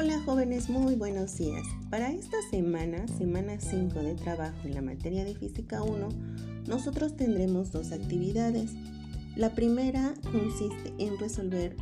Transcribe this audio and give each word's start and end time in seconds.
Hola 0.00 0.22
jóvenes, 0.24 0.70
muy 0.70 0.94
buenos 0.94 1.38
días. 1.38 1.66
Para 1.90 2.12
esta 2.12 2.36
semana, 2.52 3.08
semana 3.08 3.58
5 3.58 3.98
de 3.98 4.14
trabajo 4.14 4.56
en 4.62 4.74
la 4.74 4.80
materia 4.80 5.24
de 5.24 5.34
Física 5.34 5.82
1, 5.82 6.08
nosotros 6.68 7.16
tendremos 7.16 7.72
dos 7.72 7.90
actividades. 7.90 8.70
La 9.34 9.56
primera 9.56 10.14
consiste 10.30 10.94
en 10.98 11.18
resolver 11.18 11.74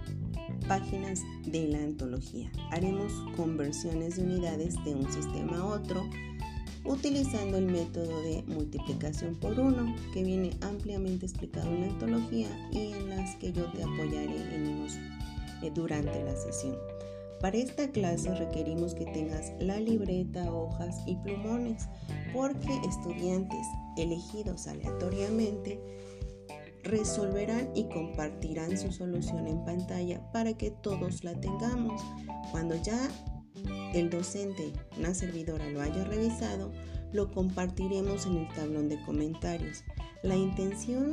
páginas 0.66 1.24
de 1.44 1.68
la 1.68 1.80
antología. 1.80 2.50
Haremos 2.70 3.12
conversiones 3.36 4.16
de 4.16 4.22
unidades 4.22 4.82
de 4.86 4.94
un 4.94 5.12
sistema 5.12 5.58
a 5.58 5.66
otro 5.66 6.08
utilizando 6.86 7.58
el 7.58 7.66
método 7.66 8.22
de 8.22 8.42
multiplicación 8.46 9.34
por 9.34 9.60
1 9.60 9.94
que 10.14 10.24
viene 10.24 10.56
ampliamente 10.62 11.26
explicado 11.26 11.68
en 11.68 11.82
la 11.82 11.88
antología 11.88 12.48
y 12.72 12.92
en 12.92 13.10
las 13.10 13.36
que 13.36 13.52
yo 13.52 13.70
te 13.72 13.82
apoyaré 13.82 14.54
en 14.54 14.68
unos, 14.68 14.94
eh, 15.60 15.70
durante 15.74 16.24
la 16.24 16.34
sesión. 16.34 16.95
Para 17.40 17.58
esta 17.58 17.90
clase 17.90 18.34
requerimos 18.34 18.94
que 18.94 19.04
tengas 19.06 19.52
la 19.58 19.78
libreta, 19.78 20.52
hojas 20.52 21.00
y 21.06 21.16
plumones, 21.16 21.88
porque 22.32 22.80
estudiantes 22.88 23.66
elegidos 23.96 24.66
aleatoriamente 24.66 25.80
resolverán 26.82 27.70
y 27.74 27.84
compartirán 27.88 28.78
su 28.78 28.92
solución 28.92 29.46
en 29.46 29.64
pantalla 29.64 30.20
para 30.32 30.54
que 30.54 30.70
todos 30.70 31.24
la 31.24 31.38
tengamos. 31.40 32.00
Cuando 32.52 32.74
ya 32.76 33.10
el 33.94 34.10
docente, 34.10 34.72
una 34.96 35.14
servidora, 35.14 35.68
lo 35.70 35.80
haya 35.80 36.04
revisado, 36.04 36.72
lo 37.12 37.30
compartiremos 37.30 38.26
en 38.26 38.36
el 38.38 38.48
tablón 38.54 38.88
de 38.88 39.00
comentarios. 39.04 39.84
La 40.22 40.36
intención 40.36 41.12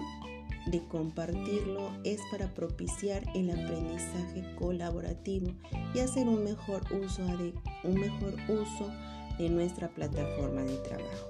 de 0.68 0.82
compartirlo 0.88 1.92
es 2.04 2.20
para 2.32 2.54
propiciar 2.54 3.24
el 3.36 3.52
aprendizaje 3.52 4.44
colaborativo 4.58 5.52
y 5.94 6.00
hacer 6.00 6.28
un 6.28 6.44
mejor 6.44 6.82
uso 6.94 7.26
de, 7.38 7.54
un 7.84 7.96
mejor 7.96 8.36
uso 8.48 8.90
de 9.38 9.50
nuestra 9.50 9.90
plataforma 9.90 10.62
de 10.62 10.78
trabajo. 10.78 11.28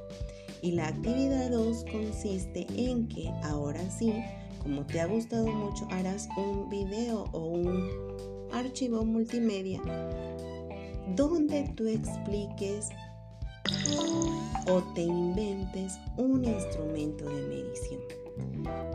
Y 0.61 0.71
la 0.71 0.87
actividad 0.87 1.49
2 1.49 1.85
consiste 1.91 2.67
en 2.75 3.07
que 3.07 3.29
ahora 3.43 3.89
sí, 3.89 4.13
como 4.61 4.85
te 4.85 5.01
ha 5.01 5.07
gustado 5.07 5.47
mucho, 5.47 5.87
harás 5.91 6.29
un 6.37 6.69
video 6.69 7.25
o 7.33 7.39
un 7.39 7.89
archivo 8.53 9.03
multimedia 9.03 9.81
donde 11.15 11.69
tú 11.75 11.87
expliques 11.87 12.89
o 14.67 14.81
te 14.93 15.01
inventes 15.01 15.97
un 16.17 16.45
instrumento 16.45 17.25
de 17.25 17.41
medición. 17.47 18.22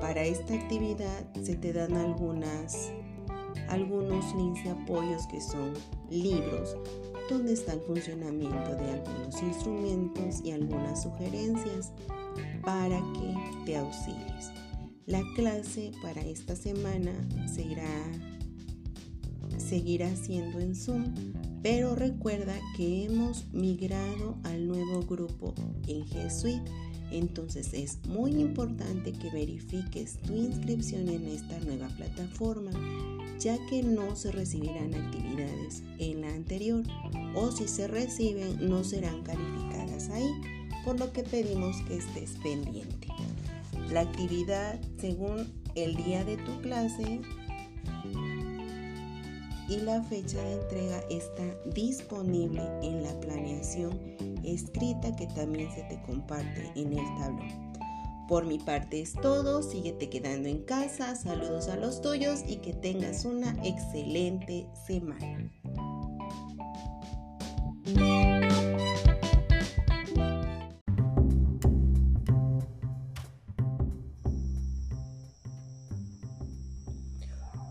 Para 0.01 0.23
esta 0.23 0.55
actividad 0.55 1.27
se 1.43 1.57
te 1.57 1.73
dan 1.73 1.95
algunas, 1.97 2.93
algunos 3.69 4.35
links 4.35 4.65
de 4.65 4.71
apoyos 4.71 5.27
que 5.27 5.41
son 5.41 5.75
libros 6.11 6.77
donde 7.29 7.53
está 7.53 7.75
el 7.75 7.81
funcionamiento 7.81 8.75
de 8.75 8.91
algunos 8.91 9.43
instrumentos 9.43 10.41
y 10.43 10.53
algunas 10.53 11.03
sugerencias 11.03 11.93
para 12.63 12.99
que 13.13 13.35
te 13.67 13.77
auxilies. 13.77 14.51
La 15.07 15.23
clase 15.35 15.93
para 16.03 16.21
esta 16.23 16.57
semana 16.57 17.13
seguirá, 17.47 17.89
seguirá 19.59 20.15
siendo 20.17 20.59
en 20.61 20.75
Zoom, 20.75 21.15
pero 21.63 21.95
recuerda 21.95 22.55
que 22.77 23.05
hemos 23.05 23.53
migrado 23.53 24.39
al 24.45 24.67
nuevo 24.67 25.03
grupo 25.03 25.55
en 25.87 26.05
G 26.07 26.31
Suite 26.31 26.71
entonces 27.11 27.73
es 27.73 28.05
muy 28.07 28.33
importante 28.33 29.13
que 29.13 29.31
verifiques 29.31 30.19
tu 30.19 30.35
inscripción 30.35 31.09
en 31.09 31.27
esta 31.27 31.59
nueva 31.61 31.89
plataforma, 31.89 32.71
ya 33.39 33.57
que 33.67 33.83
no 33.83 34.17
se 34.17 34.33
recibirán 34.33 34.95
actividades 34.95 35.83
en 35.99 36.21
la 36.23 36.29
anterior 36.35 36.83
o 37.35 37.51
si 37.51 37.69
se 37.69 37.87
reciben 37.87 38.69
no 38.69 38.85
serán 38.85 39.23
calificadas 39.23 40.11
ahí, 40.11 40.31
por 40.85 40.99
lo 40.99 41.13
que 41.13 41.23
pedimos 41.23 41.77
que 41.87 41.97
estés 41.97 42.33
pendiente. 42.43 43.09
La 43.91 44.01
actividad 44.01 44.79
según 45.01 45.47
el 45.75 45.97
día 45.97 46.25
de 46.25 46.37
tu 46.37 46.61
clase 46.61 47.21
y 49.69 49.77
la 49.77 50.03
fecha 50.03 50.43
de 50.43 50.55
entrega 50.55 51.01
está 51.11 51.45
disponible 51.75 52.63
en 52.83 53.03
la 53.03 53.21
planeación 53.21 53.99
escrita 54.55 55.15
que 55.17 55.27
también 55.29 55.71
se 55.75 55.83
te 55.85 56.01
comparte 56.03 56.71
en 56.75 56.93
el 56.93 57.05
tablón. 57.19 57.69
Por 58.29 58.45
mi 58.45 58.59
parte 58.59 59.01
es 59.01 59.15
todo, 59.15 59.63
síguete 59.63 60.11
quedando 60.11 60.49
en 60.49 60.63
casa, 60.65 61.17
saludos 61.17 61.69
a 61.69 61.77
los 61.77 62.03
tuyos 62.03 62.45
y 62.47 62.57
que 62.57 62.75
tengas 62.75 63.25
una 63.25 63.57
excelente 63.65 64.67
semana. 64.87 65.51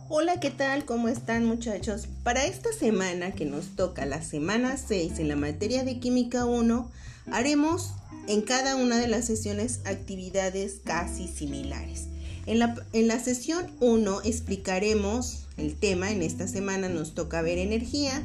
Hola, 0.09 0.39
¿qué 0.39 0.51
tal? 0.51 0.85
¿Cómo 0.85 1.09
están 1.09 1.43
muchachos? 1.43 2.07
Para 2.23 2.45
esta 2.45 2.71
semana 2.71 3.33
que 3.33 3.43
nos 3.43 3.75
toca 3.75 4.05
la 4.05 4.21
semana 4.21 4.77
6 4.77 5.19
en 5.19 5.27
la 5.27 5.35
materia 5.35 5.83
de 5.83 5.99
Química 5.99 6.45
1, 6.45 6.89
haremos 7.29 7.91
en 8.29 8.41
cada 8.41 8.77
una 8.77 8.99
de 8.99 9.09
las 9.09 9.25
sesiones 9.25 9.81
actividades 9.83 10.79
casi 10.81 11.27
similares. 11.27 12.05
En 12.45 12.59
la, 12.59 12.75
en 12.93 13.09
la 13.09 13.19
sesión 13.19 13.69
1 13.81 14.21
explicaremos 14.23 15.39
el 15.57 15.75
tema, 15.75 16.09
en 16.09 16.21
esta 16.21 16.47
semana 16.47 16.87
nos 16.87 17.13
toca 17.13 17.41
ver 17.41 17.57
energía 17.57 18.23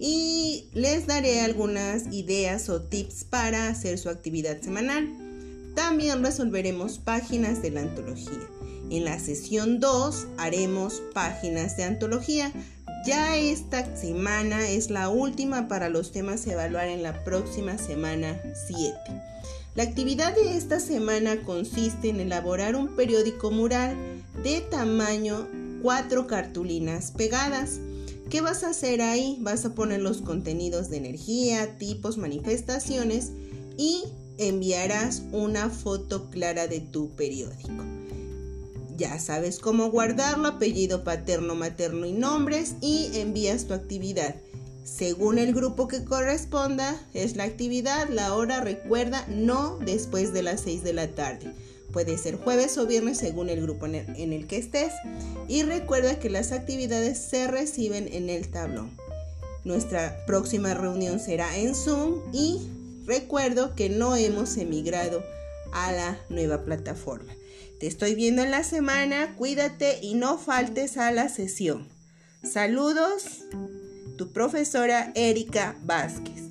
y 0.00 0.64
les 0.72 1.06
daré 1.06 1.42
algunas 1.42 2.12
ideas 2.12 2.68
o 2.68 2.82
tips 2.82 3.22
para 3.22 3.68
hacer 3.68 3.98
su 3.98 4.08
actividad 4.08 4.60
semanal. 4.62 5.08
También 5.76 6.24
resolveremos 6.24 6.98
páginas 6.98 7.62
de 7.62 7.70
la 7.70 7.82
antología. 7.82 8.48
En 8.90 9.04
la 9.04 9.20
sesión 9.20 9.78
2 9.78 10.26
haremos 10.36 11.00
páginas 11.14 11.76
de 11.76 11.84
antología. 11.84 12.52
Ya 13.06 13.36
esta 13.36 13.96
semana 13.96 14.68
es 14.68 14.90
la 14.90 15.08
última 15.08 15.68
para 15.68 15.88
los 15.88 16.10
temas 16.10 16.46
a 16.46 16.52
evaluar 16.52 16.88
en 16.88 17.04
la 17.04 17.22
próxima 17.22 17.78
semana 17.78 18.40
7. 18.66 18.92
La 19.76 19.84
actividad 19.84 20.34
de 20.34 20.56
esta 20.56 20.80
semana 20.80 21.42
consiste 21.42 22.08
en 22.08 22.18
elaborar 22.18 22.74
un 22.74 22.96
periódico 22.96 23.52
mural 23.52 23.94
de 24.42 24.60
tamaño 24.60 25.46
4 25.82 26.26
cartulinas 26.26 27.12
pegadas. 27.12 27.78
¿Qué 28.28 28.40
vas 28.40 28.64
a 28.64 28.70
hacer 28.70 29.02
ahí? 29.02 29.38
Vas 29.40 29.64
a 29.64 29.74
poner 29.74 30.00
los 30.00 30.20
contenidos 30.20 30.90
de 30.90 30.96
energía, 30.96 31.78
tipos, 31.78 32.18
manifestaciones 32.18 33.30
y 33.76 34.02
enviarás 34.38 35.22
una 35.30 35.70
foto 35.70 36.28
clara 36.28 36.66
de 36.66 36.80
tu 36.80 37.10
periódico. 37.10 37.99
Ya 39.00 39.18
sabes 39.18 39.60
cómo 39.60 39.90
guardarlo, 39.90 40.46
apellido 40.46 41.04
paterno, 41.04 41.54
materno 41.54 42.04
y 42.04 42.12
nombres 42.12 42.74
y 42.82 43.08
envías 43.14 43.64
tu 43.64 43.72
actividad. 43.72 44.34
Según 44.84 45.38
el 45.38 45.54
grupo 45.54 45.88
que 45.88 46.04
corresponda, 46.04 47.00
es 47.14 47.34
la 47.34 47.44
actividad, 47.44 48.10
la 48.10 48.34
hora, 48.34 48.60
recuerda, 48.60 49.26
no 49.26 49.78
después 49.78 50.34
de 50.34 50.42
las 50.42 50.60
6 50.60 50.84
de 50.84 50.92
la 50.92 51.08
tarde. 51.08 51.50
Puede 51.94 52.18
ser 52.18 52.36
jueves 52.36 52.76
o 52.76 52.86
viernes 52.86 53.16
según 53.16 53.48
el 53.48 53.62
grupo 53.62 53.86
en 53.86 53.94
el, 53.94 54.46
que 54.46 54.58
estés. 54.58 54.92
Y 55.48 55.62
recuerda 55.62 56.18
que 56.18 56.28
las 56.28 56.52
actividades 56.52 57.16
se 57.16 57.46
reciben 57.46 58.06
en 58.12 58.28
el 58.28 58.50
tablón. 58.50 58.90
Nuestra 59.64 60.26
próxima 60.26 60.74
reunión 60.74 61.20
será 61.20 61.56
en 61.56 61.74
Zoom 61.74 62.16
y 62.34 62.68
recuerdo 63.06 63.74
que 63.74 63.88
no 63.88 64.14
hemos 64.14 64.58
emigrado 64.58 65.24
a 65.72 65.90
la 65.90 66.18
nueva 66.28 66.66
plataforma. 66.66 67.32
Te 67.80 67.86
estoy 67.86 68.14
viendo 68.14 68.42
en 68.42 68.50
la 68.50 68.62
semana, 68.62 69.34
cuídate 69.36 70.00
y 70.02 70.12
no 70.12 70.36
faltes 70.36 70.98
a 70.98 71.10
la 71.12 71.30
sesión. 71.30 71.88
Saludos, 72.42 73.46
tu 74.18 74.34
profesora 74.34 75.12
Erika 75.14 75.78
Vázquez. 75.84 76.50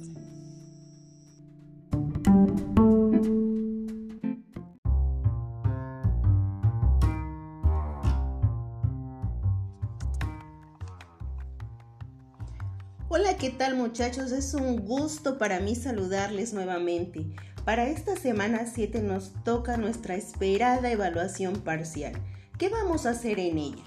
Hola, 13.07 13.37
¿qué 13.37 13.51
tal 13.51 13.75
muchachos? 13.75 14.31
Es 14.31 14.55
un 14.55 14.77
gusto 14.77 15.37
para 15.37 15.59
mí 15.59 15.75
saludarles 15.75 16.53
nuevamente. 16.53 17.27
Para 17.65 17.87
esta 17.87 18.15
semana 18.15 18.65
7 18.65 19.01
nos 19.01 19.33
toca 19.43 19.77
nuestra 19.77 20.15
esperada 20.15 20.91
evaluación 20.91 21.61
parcial. 21.61 22.13
¿Qué 22.57 22.69
vamos 22.69 23.05
a 23.05 23.11
hacer 23.11 23.39
en 23.39 23.57
ella? 23.57 23.83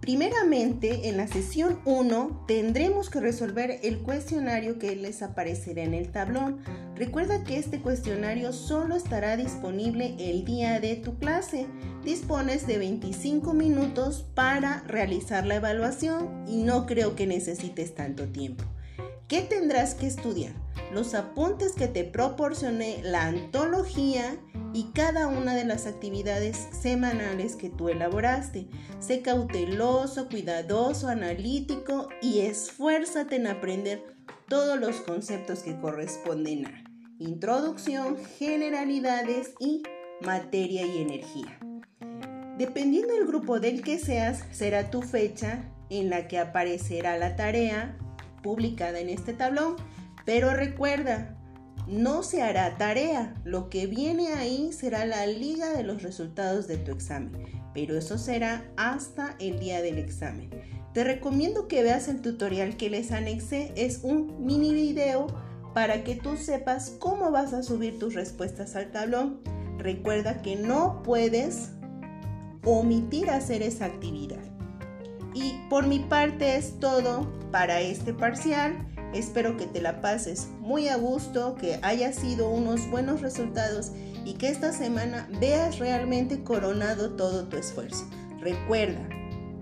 Primeramente, 0.00 1.08
en 1.08 1.18
la 1.18 1.26
sesión 1.26 1.80
1 1.84 2.44
tendremos 2.46 3.10
que 3.10 3.20
resolver 3.20 3.80
el 3.82 3.98
cuestionario 3.98 4.78
que 4.78 4.96
les 4.96 5.22
aparecerá 5.22 5.82
en 5.82 5.92
el 5.92 6.10
tablón. 6.10 6.60
Recuerda 6.94 7.44
que 7.44 7.58
este 7.58 7.80
cuestionario 7.80 8.54
solo 8.54 8.96
estará 8.96 9.36
disponible 9.36 10.14
el 10.18 10.46
día 10.46 10.80
de 10.80 10.96
tu 10.96 11.18
clase. 11.18 11.66
Dispones 12.04 12.66
de 12.66 12.78
25 12.78 13.52
minutos 13.52 14.24
para 14.34 14.82
realizar 14.86 15.44
la 15.44 15.56
evaluación 15.56 16.44
y 16.48 16.62
no 16.62 16.86
creo 16.86 17.14
que 17.14 17.26
necesites 17.26 17.94
tanto 17.94 18.28
tiempo. 18.28 18.64
¿Qué 19.26 19.42
tendrás 19.42 19.94
que 19.94 20.06
estudiar? 20.06 20.54
Los 20.92 21.14
apuntes 21.14 21.72
que 21.72 21.88
te 21.88 22.04
proporcioné, 22.04 23.00
la 23.02 23.26
antología 23.26 24.38
y 24.72 24.90
cada 24.94 25.26
una 25.28 25.54
de 25.54 25.64
las 25.64 25.86
actividades 25.86 26.68
semanales 26.72 27.56
que 27.56 27.70
tú 27.70 27.88
elaboraste. 27.88 28.68
Sé 29.00 29.22
cauteloso, 29.22 30.28
cuidadoso, 30.28 31.08
analítico 31.08 32.08
y 32.20 32.40
esfuérzate 32.40 33.36
en 33.36 33.46
aprender 33.46 34.16
todos 34.48 34.78
los 34.78 34.96
conceptos 34.96 35.60
que 35.60 35.78
corresponden 35.78 36.66
a 36.66 36.84
introducción, 37.18 38.16
generalidades 38.38 39.52
y 39.58 39.82
materia 40.20 40.86
y 40.86 41.02
energía. 41.02 41.58
Dependiendo 42.56 43.14
del 43.14 43.26
grupo 43.26 43.60
del 43.60 43.82
que 43.82 43.98
seas, 43.98 44.44
será 44.52 44.90
tu 44.90 45.02
fecha 45.02 45.64
en 45.90 46.10
la 46.10 46.28
que 46.28 46.38
aparecerá 46.38 47.16
la 47.18 47.36
tarea 47.36 47.96
publicada 48.42 49.00
en 49.00 49.08
este 49.08 49.32
tablón. 49.32 49.76
Pero 50.28 50.52
recuerda, 50.52 51.34
no 51.86 52.22
se 52.22 52.42
hará 52.42 52.76
tarea. 52.76 53.34
Lo 53.46 53.70
que 53.70 53.86
viene 53.86 54.34
ahí 54.34 54.74
será 54.74 55.06
la 55.06 55.24
liga 55.24 55.70
de 55.70 55.84
los 55.84 56.02
resultados 56.02 56.68
de 56.68 56.76
tu 56.76 56.92
examen. 56.92 57.32
Pero 57.72 57.96
eso 57.96 58.18
será 58.18 58.70
hasta 58.76 59.36
el 59.40 59.58
día 59.58 59.80
del 59.80 59.96
examen. 59.96 60.50
Te 60.92 61.02
recomiendo 61.02 61.66
que 61.66 61.82
veas 61.82 62.08
el 62.08 62.20
tutorial 62.20 62.76
que 62.76 62.90
les 62.90 63.10
anexé. 63.10 63.72
Es 63.74 64.00
un 64.02 64.44
mini 64.44 64.74
video 64.74 65.28
para 65.72 66.04
que 66.04 66.14
tú 66.14 66.36
sepas 66.36 66.90
cómo 66.98 67.30
vas 67.30 67.54
a 67.54 67.62
subir 67.62 67.98
tus 67.98 68.12
respuestas 68.12 68.76
al 68.76 68.90
tablón. 68.90 69.40
Recuerda 69.78 70.42
que 70.42 70.56
no 70.56 71.02
puedes 71.02 71.70
omitir 72.66 73.30
hacer 73.30 73.62
esa 73.62 73.86
actividad. 73.86 74.44
Y 75.32 75.54
por 75.70 75.86
mi 75.86 76.00
parte 76.00 76.56
es 76.56 76.78
todo 76.80 77.32
para 77.50 77.80
este 77.80 78.12
parcial. 78.12 78.84
Espero 79.14 79.56
que 79.56 79.66
te 79.66 79.80
la 79.80 80.00
pases 80.00 80.48
muy 80.60 80.88
a 80.88 80.96
gusto, 80.96 81.54
que 81.54 81.78
haya 81.82 82.12
sido 82.12 82.50
unos 82.50 82.88
buenos 82.90 83.20
resultados 83.20 83.92
y 84.24 84.34
que 84.34 84.48
esta 84.48 84.72
semana 84.72 85.28
veas 85.40 85.78
realmente 85.78 86.42
coronado 86.42 87.10
todo 87.16 87.48
tu 87.48 87.56
esfuerzo. 87.56 88.06
Recuerda 88.40 89.08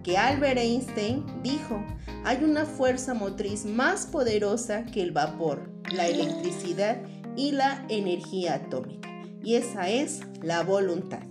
que 0.03 0.19
Albert 0.19 0.59
Einstein 0.59 1.25
dijo, 1.43 1.85
hay 2.25 2.43
una 2.43 2.65
fuerza 2.65 3.15
motriz 3.15 3.65
más 3.65 4.07
poderosa 4.07 4.85
que 4.85 5.03
el 5.03 5.13
vapor, 5.13 5.71
la 5.93 6.07
electricidad 6.07 6.99
y 7.37 7.53
la 7.53 7.85
energía 7.89 8.55
atómica. 8.55 9.09
Y 9.43 9.55
esa 9.55 9.89
es 9.89 10.23
la 10.43 10.63
voluntad. 10.63 11.23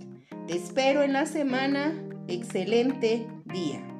Te 0.46 0.56
espero 0.56 1.02
en 1.02 1.12
la 1.12 1.26
semana. 1.26 1.92
Excelente 2.28 3.26
día. 3.44 3.95